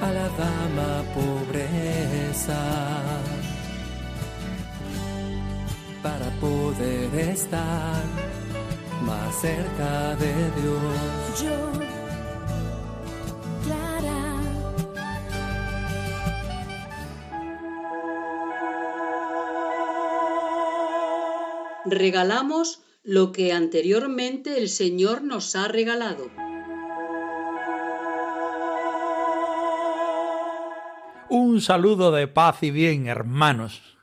[0.00, 2.60] A la dama pobreza
[6.02, 8.02] para poder estar
[9.04, 11.42] más cerca de Dios.
[11.42, 11.72] Yo,
[13.64, 14.40] Clara,
[21.86, 26.47] regalamos lo que anteriormente el Señor nos ha regalado.
[31.60, 33.98] Saludo de paz y bien, hermanos.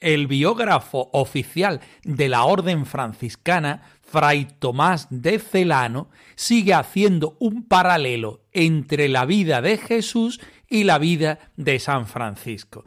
[0.00, 8.42] El biógrafo oficial de la Orden franciscana, Fray Tomás de Celano, sigue haciendo un paralelo
[8.52, 12.84] entre la vida de Jesús y la vida de San Francisco.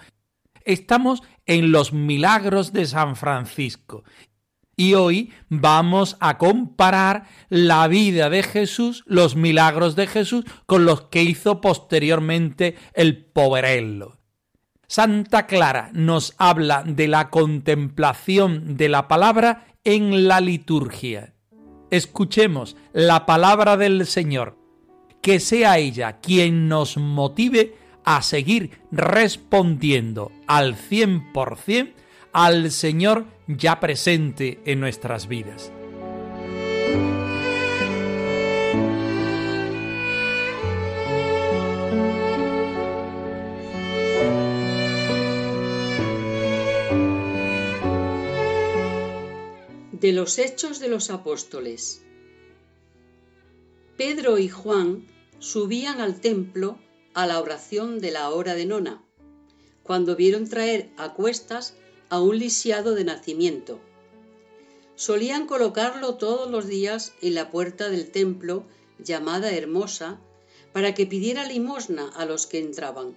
[0.63, 4.03] Estamos en los milagros de San Francisco
[4.79, 11.01] y hoy vamos a comparar la vida de Jesús, los milagros de Jesús, con los
[11.01, 14.19] que hizo posteriormente el poverello.
[14.87, 21.33] Santa Clara nos habla de la contemplación de la palabra en la liturgia.
[21.91, 24.57] Escuchemos la palabra del Señor,
[25.21, 31.95] que sea ella quien nos motive a seguir respondiendo al cien por cien
[32.31, 35.71] al Señor ya presente en nuestras vidas.
[49.91, 52.03] De los Hechos de los Apóstoles.
[53.97, 55.05] Pedro y Juan
[55.39, 56.79] subían al templo
[57.13, 59.03] a la oración de la hora de nona,
[59.83, 61.75] cuando vieron traer a cuestas
[62.09, 63.79] a un lisiado de nacimiento.
[64.95, 68.65] Solían colocarlo todos los días en la puerta del templo
[68.97, 70.19] llamada Hermosa
[70.73, 73.15] para que pidiera limosna a los que entraban.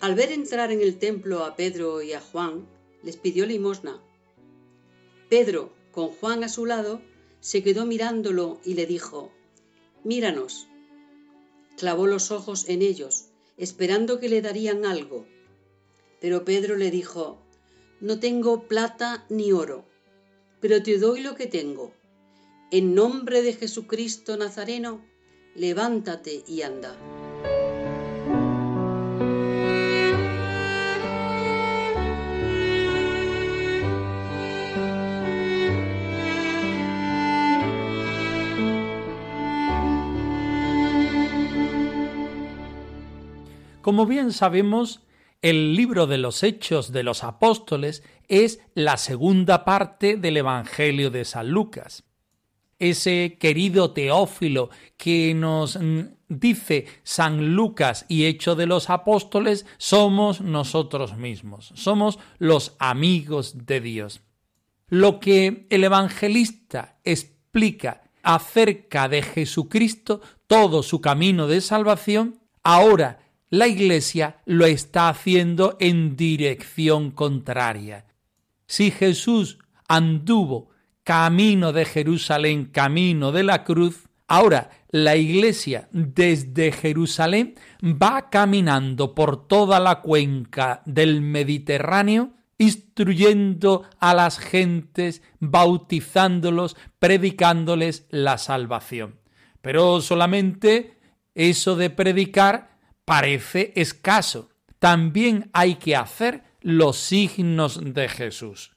[0.00, 2.66] Al ver entrar en el templo a Pedro y a Juan,
[3.02, 4.00] les pidió limosna.
[5.28, 7.00] Pedro, con Juan a su lado,
[7.40, 9.32] se quedó mirándolo y le dijo,
[10.04, 10.68] Míranos.
[11.76, 13.26] Clavó los ojos en ellos,
[13.56, 15.26] esperando que le darían algo.
[16.20, 17.42] Pero Pedro le dijo,
[18.00, 19.84] No tengo plata ni oro,
[20.60, 21.92] pero te doy lo que tengo.
[22.70, 25.04] En nombre de Jesucristo Nazareno,
[25.54, 26.96] levántate y anda.
[43.86, 45.05] Como bien sabemos,
[45.48, 51.24] el libro de los Hechos de los Apóstoles es la segunda parte del Evangelio de
[51.24, 52.02] San Lucas.
[52.80, 60.40] Ese querido Teófilo que nos mm, dice San Lucas y Hecho de los Apóstoles somos
[60.40, 64.22] nosotros mismos, somos los amigos de Dios.
[64.88, 73.20] Lo que el evangelista explica acerca de Jesucristo, todo su camino de salvación, ahora
[73.56, 78.04] la Iglesia lo está haciendo en dirección contraria.
[78.66, 79.58] Si Jesús
[79.88, 80.70] anduvo
[81.04, 89.46] camino de Jerusalén, camino de la cruz, ahora la Iglesia desde Jerusalén va caminando por
[89.46, 99.20] toda la cuenca del Mediterráneo, instruyendo a las gentes, bautizándolos, predicándoles la salvación.
[99.62, 100.98] Pero solamente
[101.34, 102.75] eso de predicar
[103.06, 104.50] parece escaso.
[104.78, 108.72] También hay que hacer los signos de Jesús.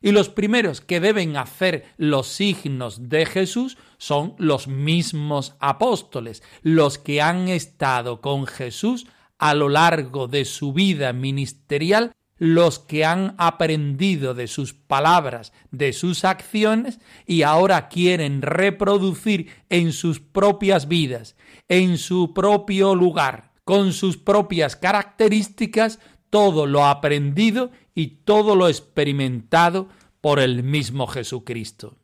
[0.00, 6.98] Y los primeros que deben hacer los signos de Jesús son los mismos apóstoles, los
[6.98, 9.06] que han estado con Jesús
[9.38, 15.94] a lo largo de su vida ministerial, los que han aprendido de sus palabras, de
[15.94, 21.34] sus acciones, y ahora quieren reproducir en sus propias vidas,
[21.68, 25.98] en su propio lugar, con sus propias características
[26.30, 29.88] todo lo aprendido y todo lo experimentado
[30.20, 31.96] por el mismo Jesucristo.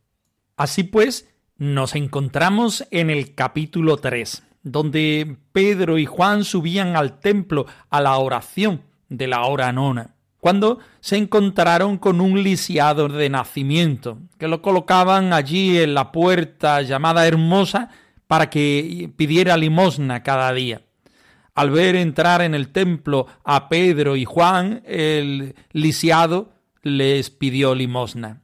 [0.55, 4.43] Así pues, nos encontramos en el capítulo 3.
[4.63, 10.79] donde Pedro y Juan subían al templo a la oración de la hora nona, cuando
[10.99, 17.27] se encontraron con un lisiado de nacimiento, que lo colocaban allí en la puerta llamada
[17.27, 17.89] Hermosa
[18.27, 20.83] para que pidiera limosna cada día.
[21.53, 28.43] Al ver entrar en el templo a Pedro y Juan, el lisiado les pidió limosna.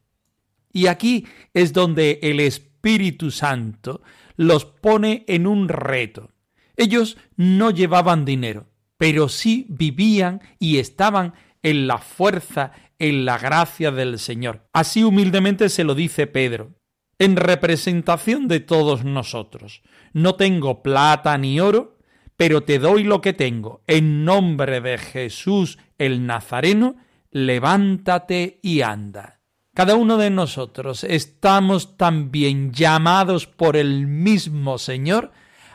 [0.71, 4.01] Y aquí es donde el Espíritu Santo
[4.35, 6.31] los pone en un reto.
[6.75, 8.67] Ellos no llevaban dinero,
[8.97, 11.33] pero sí vivían y estaban
[11.63, 14.67] en la fuerza, en la gracia del Señor.
[14.73, 16.75] Así humildemente se lo dice Pedro,
[17.17, 19.81] en representación de todos nosotros.
[20.13, 21.96] No tengo plata ni oro,
[22.37, 23.81] pero te doy lo que tengo.
[23.87, 26.95] En nombre de Jesús el Nazareno,
[27.31, 29.41] levántate y anda.
[29.73, 35.31] Cada uno de nosotros estamos también llamados por el mismo Señor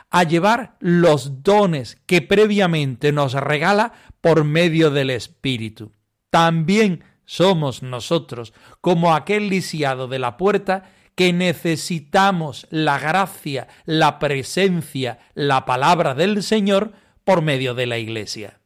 [0.09, 5.91] a llevar los dones que previamente nos regala por medio del Espíritu.
[6.29, 15.19] También somos nosotros, como aquel lisiado de la puerta, que necesitamos la gracia, la presencia,
[15.33, 16.93] la palabra del Señor
[17.23, 18.59] por medio de la Iglesia.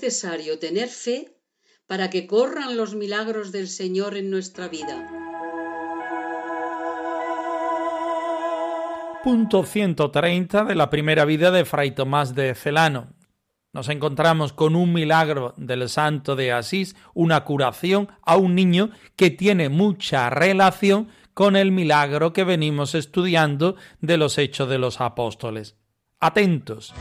[0.00, 1.36] Necesario tener fe
[1.86, 4.96] para que corran los milagros del Señor en nuestra vida.
[9.22, 13.12] Punto 130 de la primera vida de Fray Tomás de Celano.
[13.74, 19.30] Nos encontramos con un milagro del santo de Asís, una curación a un niño que
[19.30, 25.76] tiene mucha relación con el milagro que venimos estudiando de los hechos de los apóstoles.
[26.20, 26.94] Atentos.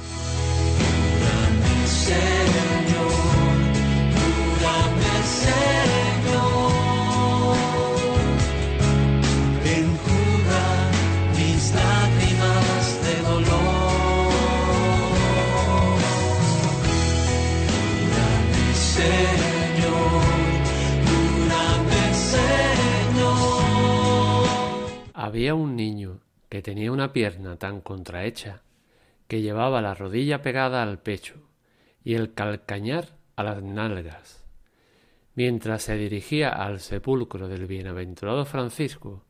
[25.29, 28.63] Había un niño que tenía una pierna tan contrahecha
[29.27, 31.35] que llevaba la rodilla pegada al pecho
[32.03, 34.43] y el calcañar a las nalgas.
[35.35, 39.23] Mientras se dirigía al sepulcro del bienaventurado Francisco,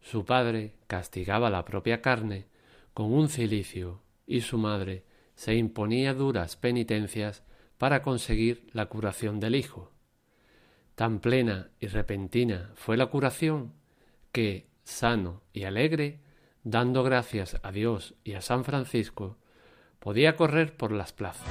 [0.00, 2.46] su padre castigaba la propia carne
[2.94, 5.02] con un cilicio y su madre
[5.34, 7.42] se imponía duras penitencias
[7.76, 9.90] para conseguir la curación del hijo.
[10.94, 13.72] Tan plena y repentina fue la curación
[14.30, 16.20] que, sano y alegre,
[16.62, 19.38] dando gracias a Dios y a San Francisco,
[19.98, 21.46] podía correr por las plazas.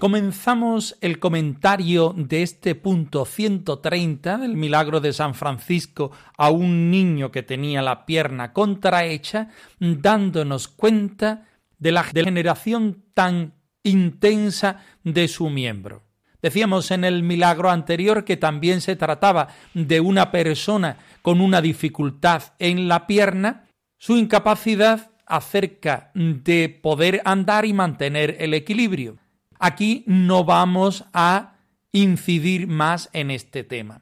[0.00, 7.30] Comenzamos el comentario de este punto 130 del milagro de San Francisco a un niño
[7.30, 11.44] que tenía la pierna contrahecha, dándonos cuenta
[11.78, 13.52] de la generación tan
[13.82, 16.02] intensa de su miembro.
[16.40, 22.54] Decíamos en el milagro anterior que también se trataba de una persona con una dificultad
[22.58, 23.66] en la pierna,
[23.98, 29.18] su incapacidad acerca de poder andar y mantener el equilibrio.
[29.62, 31.58] Aquí no vamos a
[31.92, 34.00] incidir más en este tema,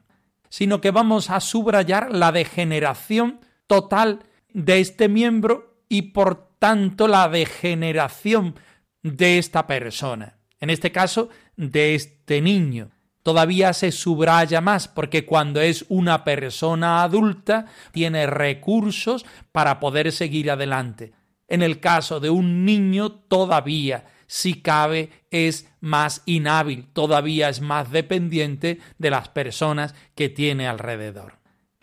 [0.49, 4.21] sino que vamos a subrayar la degeneración total
[4.53, 8.55] de este miembro y por tanto la degeneración
[9.03, 12.91] de esta persona, en este caso de este niño.
[13.25, 20.51] todavía se subraya más porque cuando es una persona adulta tiene recursos para poder seguir
[20.51, 21.13] adelante.
[21.47, 27.91] En el caso de un niño todavía, si cabe, es más inhábil, todavía es más
[27.91, 31.39] dependiente de las personas que tiene alrededor.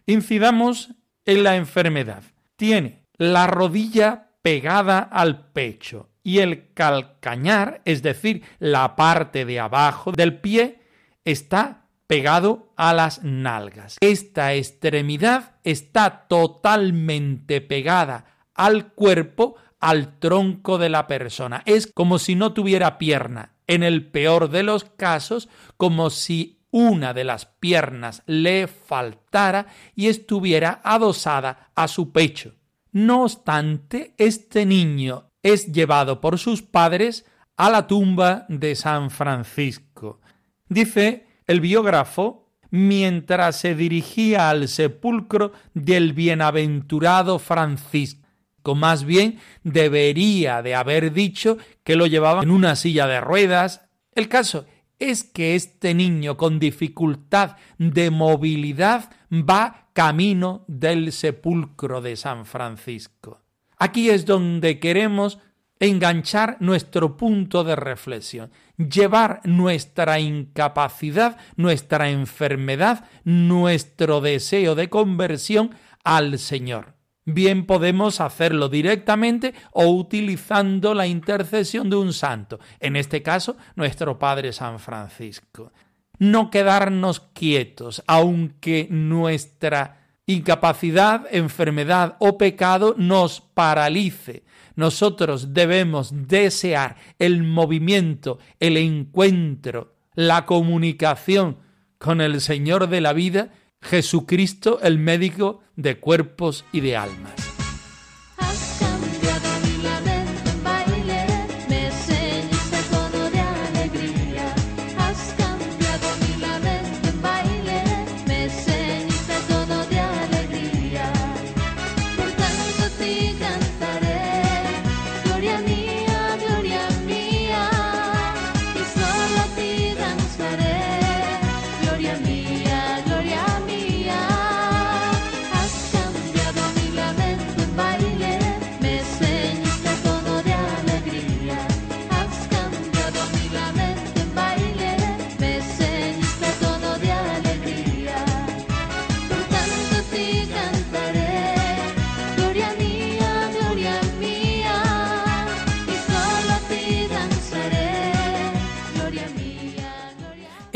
[0.06, 0.92] Incidamos
[1.26, 2.24] en la enfermedad.
[2.56, 10.12] Tiene la rodilla pegada al pecho y el calcañar, es decir, la parte de abajo
[10.12, 10.80] del pie,
[11.24, 13.98] está pegado a las nalgas.
[14.00, 21.62] Esta extremidad está totalmente pegada al cuerpo, al tronco de la persona.
[21.68, 23.54] Es como si no tuviera pierna.
[23.68, 30.08] En el peor de los casos, como si una de las piernas le faltara y
[30.08, 32.56] estuviera adosada a su pecho.
[32.94, 37.24] No obstante, este niño es llevado por sus padres
[37.56, 40.20] a la tumba de San Francisco.
[40.68, 48.25] Dice el biógrafo, mientras se dirigía al sepulcro del bienaventurado Francisco.
[48.74, 53.82] Más bien debería de haber dicho que lo llevaba en una silla de ruedas.
[54.14, 54.66] El caso
[54.98, 63.42] es que este niño con dificultad de movilidad va camino del sepulcro de San Francisco.
[63.78, 65.40] Aquí es donde queremos
[65.80, 76.40] enganchar nuestro punto de reflexión, llevar nuestra incapacidad, nuestra enfermedad, nuestro deseo de conversión al
[76.40, 76.95] Señor.
[77.26, 84.20] Bien podemos hacerlo directamente o utilizando la intercesión de un santo, en este caso nuestro
[84.20, 85.74] Padre San Francisco.
[86.20, 94.44] No quedarnos quietos, aunque nuestra incapacidad, enfermedad o pecado nos paralice.
[94.76, 101.58] Nosotros debemos desear el movimiento, el encuentro, la comunicación
[101.98, 103.50] con el Señor de la vida,
[103.90, 107.55] Jesucristo, el médico de cuerpos y de almas.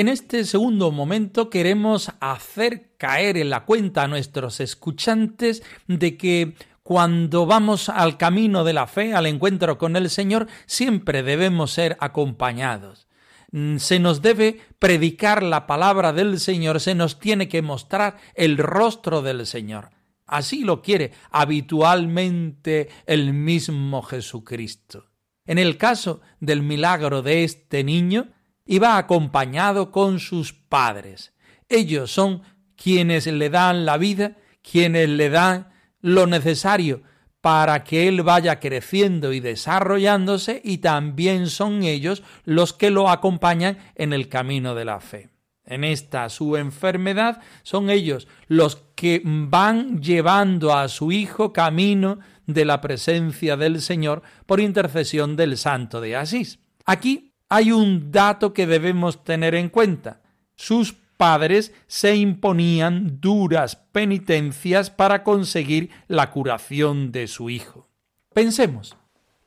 [0.09, 6.55] En este segundo momento queremos hacer caer en la cuenta a nuestros escuchantes de que
[6.81, 11.95] cuando vamos al camino de la fe, al encuentro con el Señor, siempre debemos ser
[11.99, 13.07] acompañados.
[13.51, 18.57] Mm, se nos debe predicar la palabra del Señor, se nos tiene que mostrar el
[18.57, 19.91] rostro del Señor.
[20.25, 25.05] Así lo quiere habitualmente el mismo Jesucristo.
[25.45, 28.29] En el caso del milagro de este niño,
[28.69, 31.33] iba acompañado con sus padres.
[31.69, 32.43] Ellos son
[32.75, 35.69] quienes le dan la vida, quienes le dan
[36.01, 37.01] lo necesario
[37.41, 43.79] para que él vaya creciendo y desarrollándose y también son ellos los que lo acompañan
[43.95, 45.29] en el camino de la fe.
[45.65, 52.65] En esta su enfermedad son ellos los que van llevando a su hijo camino de
[52.65, 56.59] la presencia del Señor por intercesión del santo de Asís.
[56.85, 60.21] Aquí hay un dato que debemos tener en cuenta.
[60.55, 67.89] Sus padres se imponían duras penitencias para conseguir la curación de su hijo.
[68.33, 68.95] Pensemos,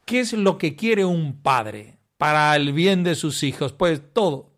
[0.05, 3.73] ¿qué es lo que quiere un padre para el bien de sus hijos?
[3.73, 4.52] Pues todo.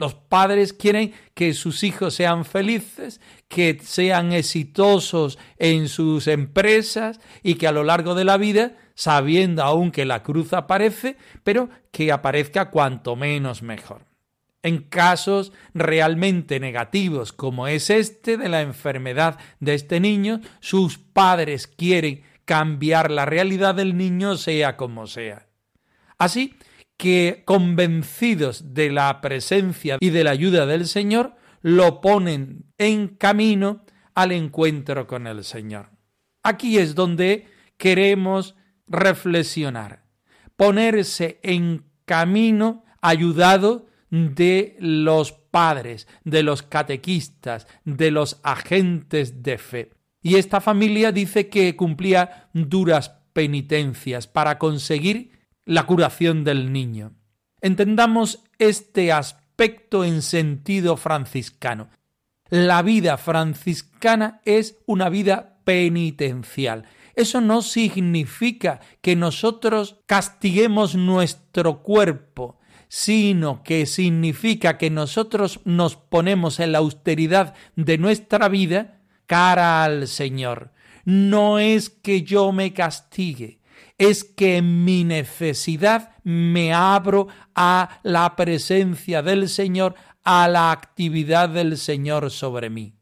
[0.00, 7.56] Los padres quieren que sus hijos sean felices, que sean exitosos en sus empresas y
[7.56, 12.12] que a lo largo de la vida sabiendo aún que la cruz aparece, pero que
[12.12, 14.06] aparezca cuanto menos mejor.
[14.62, 21.66] En casos realmente negativos como es este de la enfermedad de este niño, sus padres
[21.66, 25.46] quieren cambiar la realidad del niño sea como sea.
[26.16, 26.54] Así
[27.00, 33.86] que convencidos de la presencia y de la ayuda del Señor, lo ponen en camino
[34.14, 35.88] al encuentro con el Señor.
[36.42, 37.46] Aquí es donde
[37.78, 38.54] queremos
[38.86, 40.04] reflexionar,
[40.56, 49.90] ponerse en camino ayudado de los padres, de los catequistas, de los agentes de fe.
[50.20, 55.39] Y esta familia dice que cumplía duras penitencias para conseguir
[55.70, 57.12] la curación del niño.
[57.60, 61.90] Entendamos este aspecto en sentido franciscano.
[62.48, 66.86] La vida franciscana es una vida penitencial.
[67.14, 72.58] Eso no significa que nosotros castiguemos nuestro cuerpo,
[72.88, 80.08] sino que significa que nosotros nos ponemos en la austeridad de nuestra vida cara al
[80.08, 80.72] Señor.
[81.04, 83.59] No es que yo me castigue,
[84.00, 91.50] es que en mi necesidad me abro a la presencia del Señor, a la actividad
[91.50, 92.94] del Señor sobre mí.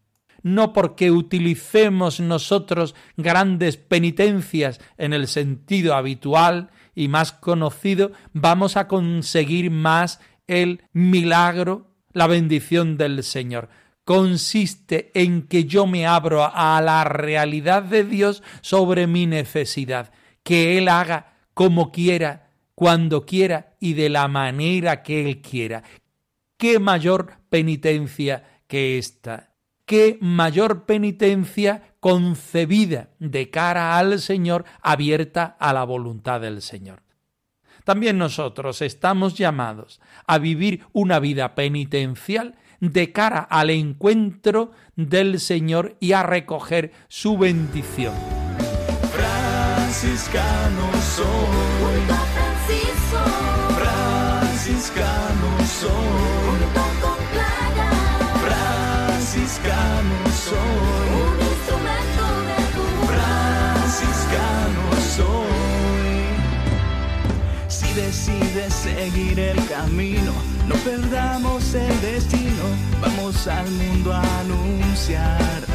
[0.43, 8.89] No porque utilicemos nosotros grandes penitencias en el sentido habitual y más conocido, vamos a
[8.89, 13.69] conseguir más el milagro, la bendición del Señor
[14.09, 20.13] consiste en que yo me abro a la realidad de Dios sobre mi necesidad,
[20.49, 25.83] que Él haga como quiera, cuando quiera y de la manera que Él quiera.
[26.57, 29.53] ¿Qué mayor penitencia que esta?
[29.85, 37.03] ¿Qué mayor penitencia concebida de cara al Señor, abierta a la voluntad del Señor?
[37.85, 45.99] También nosotros estamos llamados a vivir una vida penitencial de cara al encuentro del Señor
[46.01, 48.38] y a recoger su bendición.
[50.01, 50.87] Franciscano
[51.17, 51.27] soy.
[51.27, 53.19] Junto a Francisco.
[53.75, 55.51] Franciscano
[55.81, 55.91] soy.
[56.47, 57.89] Junto con Clara.
[58.47, 61.09] Franciscano soy.
[61.19, 64.85] Un instrumento de tu Franciscano
[65.17, 66.23] soy.
[67.67, 70.33] Si decides seguir el camino
[70.69, 72.63] no perdamos el destino,
[73.01, 75.67] vamos al mundo a anunciar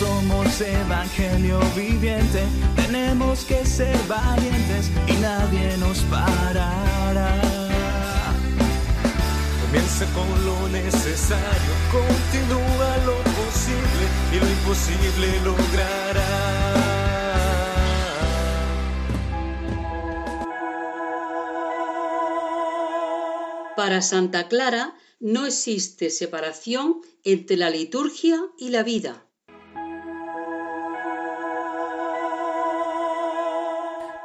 [0.00, 2.42] somos evangelio viviente,
[2.74, 7.36] tenemos que ser valientes y nadie nos parará.
[9.62, 16.30] Comienza con lo necesario, continúa lo posible y lo imposible logrará.
[23.76, 29.26] Para Santa Clara no existe separación entre la liturgia y la vida.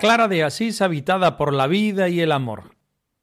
[0.06, 2.76] Clara de Asís habitada por la vida y el amor.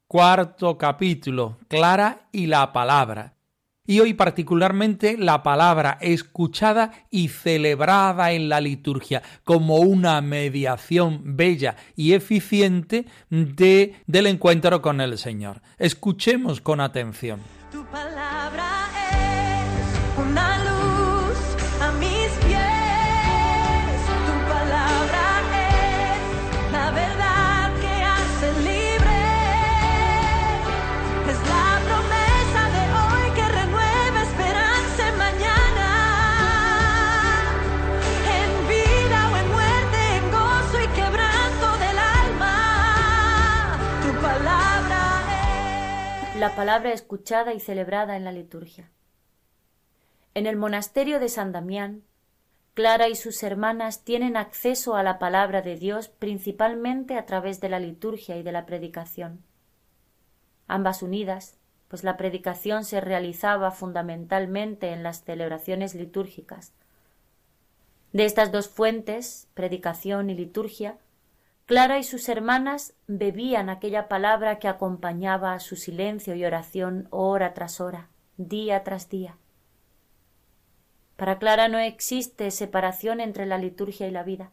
[0.05, 3.35] Cuarto capítulo, Clara y la palabra
[3.87, 11.77] y hoy particularmente la palabra escuchada y celebrada en la liturgia como una mediación bella
[11.95, 15.61] y eficiente de, del encuentro con el Señor.
[15.77, 17.39] Escuchemos con atención.
[46.43, 48.91] La palabra escuchada y celebrada en la liturgia.
[50.33, 52.03] En el monasterio de San Damián,
[52.73, 57.69] Clara y sus hermanas tienen acceso a la palabra de Dios principalmente a través de
[57.69, 59.41] la liturgia y de la predicación.
[60.67, 61.55] Ambas unidas,
[61.87, 66.73] pues la predicación se realizaba fundamentalmente en las celebraciones litúrgicas.
[68.11, 70.97] De estas dos fuentes, predicación y liturgia,
[71.65, 77.53] Clara y sus hermanas bebían aquella palabra que acompañaba a su silencio y oración hora
[77.53, 79.37] tras hora, día tras día.
[81.15, 84.51] Para Clara no existe separación entre la liturgia y la vida.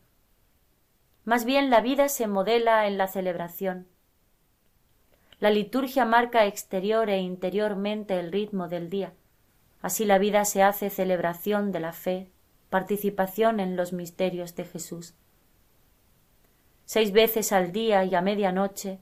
[1.25, 3.89] Más bien la vida se modela en la celebración.
[5.41, 9.15] La liturgia marca exterior e interiormente el ritmo del día.
[9.83, 12.31] Así la vida se hace celebración de la fe,
[12.69, 15.15] participación en los misterios de Jesús.
[16.93, 18.99] Seis veces al día y a medianoche,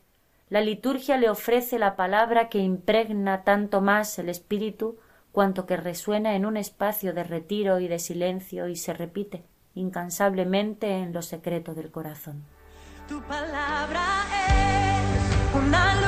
[0.50, 4.98] la liturgia le ofrece la palabra que impregna tanto más el espíritu
[5.32, 9.42] cuanto que resuena en un espacio de retiro y de silencio y se repite
[9.74, 12.44] incansablemente en lo secreto del corazón.
[13.08, 14.04] Tu palabra
[14.50, 16.07] es una luz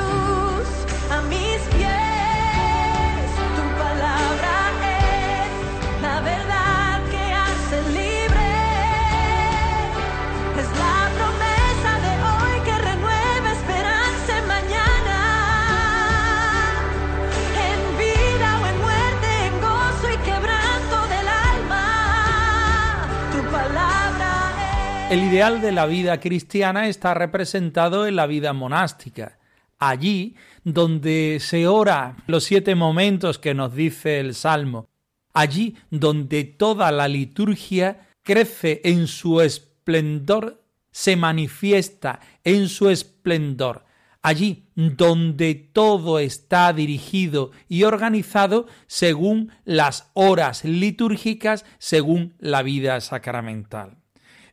[25.11, 29.39] El ideal de la vida cristiana está representado en la vida monástica.
[29.77, 34.87] Allí donde se ora los siete momentos que nos dice el Salmo,
[35.33, 43.83] allí donde toda la liturgia crece en su esplendor, se manifiesta en su esplendor,
[44.21, 54.00] allí donde todo está dirigido y organizado según las horas litúrgicas, según la vida sacramental.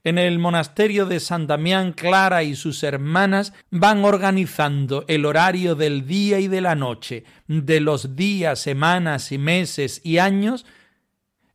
[0.04, 6.06] En el monasterio de San Damián, Clara y sus hermanas van organizando el horario del
[6.06, 10.66] día y de la noche, de los días, semanas y meses y años,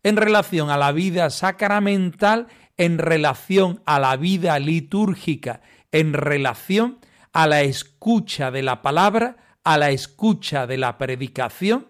[0.03, 6.99] en relación a la vida sacramental, en relación a la vida litúrgica, en relación
[7.31, 11.87] a la escucha de la palabra, a la escucha de la predicación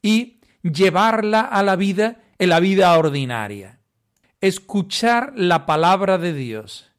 [0.00, 3.75] y llevarla a la vida en la vida ordinaria
[4.46, 6.90] escuchar la palabra de Dios,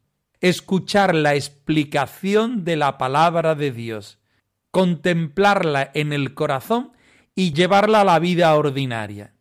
[0.42, 4.20] escuchar la explicación de la palabra de Dios,
[4.72, 6.92] contemplarla en el corazón
[7.36, 9.34] y llevarla a la vida ordinaria.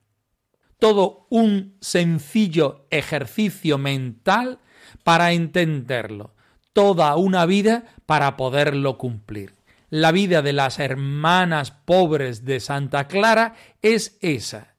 [0.79, 4.61] Todo un sencillo ejercicio mental
[5.03, 6.35] para entenderlo,
[6.73, 9.55] toda una vida para poderlo cumplir.
[9.89, 14.76] La vida de las hermanas pobres de Santa Clara es esa,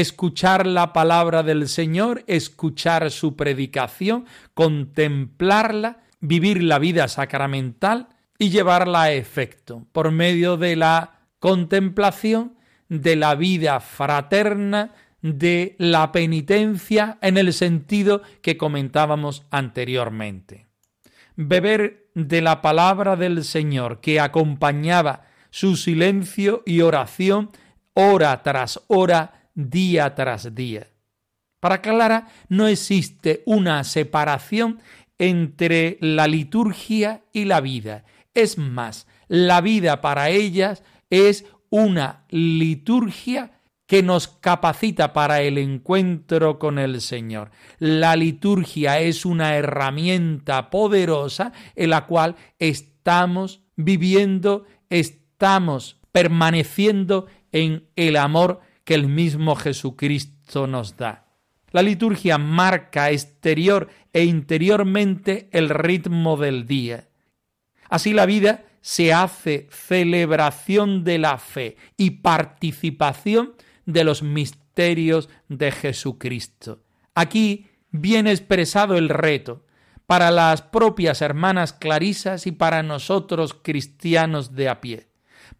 [0.00, 8.08] escuchar la palabra del Señor, escuchar su predicación, contemplarla, vivir la vida sacramental
[8.38, 12.56] y llevarla a efecto por medio de la contemplación
[12.88, 20.66] de la vida fraterna, de la penitencia en el sentido que comentábamos anteriormente.
[21.36, 27.50] Beber de la palabra del Señor que acompañaba su silencio y oración
[27.94, 30.86] hora tras hora día tras día.
[31.58, 34.80] Para Clara no existe una separación
[35.18, 38.04] entre la liturgia y la vida.
[38.34, 46.60] Es más, la vida para ellas es una liturgia que nos capacita para el encuentro
[46.60, 47.50] con el Señor.
[47.80, 58.16] La liturgia es una herramienta poderosa en la cual estamos viviendo, estamos permaneciendo en el
[58.16, 61.26] amor que el mismo Jesucristo nos da.
[61.72, 67.10] La liturgia marca exterior e interiormente el ritmo del día.
[67.90, 75.70] Así la vida se hace celebración de la fe y participación de los misterios de
[75.70, 76.82] Jesucristo.
[77.14, 79.66] Aquí viene expresado el reto
[80.06, 85.07] para las propias hermanas clarisas y para nosotros cristianos de a pie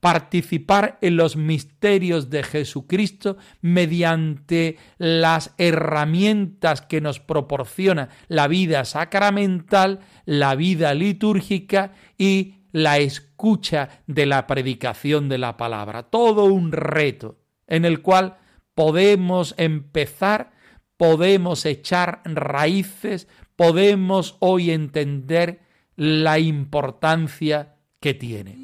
[0.01, 10.01] participar en los misterios de Jesucristo mediante las herramientas que nos proporciona la vida sacramental,
[10.25, 16.05] la vida litúrgica y la escucha de la predicación de la palabra.
[16.05, 18.39] Todo un reto en el cual
[18.75, 20.53] podemos empezar,
[20.97, 25.63] podemos echar raíces, podemos hoy entender
[25.97, 28.57] la importancia que tiene.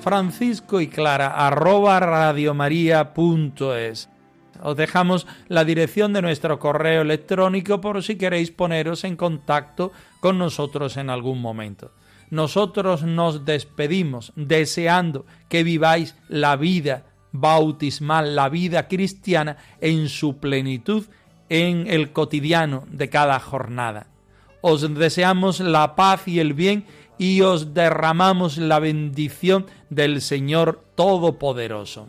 [0.00, 4.08] Francisco y Clara arroba radiomaria.es.
[4.62, 10.38] Os dejamos la dirección de nuestro correo electrónico por si queréis poneros en contacto con
[10.38, 11.92] nosotros en algún momento.
[12.30, 21.06] Nosotros nos despedimos deseando que viváis la vida bautismal, la vida cristiana en su plenitud
[21.48, 24.08] en el cotidiano de cada jornada.
[24.60, 26.86] Os deseamos la paz y el bien
[27.18, 32.08] y os derramamos la bendición del Señor Todopoderoso.